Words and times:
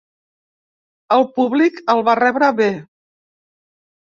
El 1.17 1.27
públic 1.35 1.77
el 1.95 2.03
va 2.09 2.17
rebre 2.23 2.51
bé. 2.63 2.71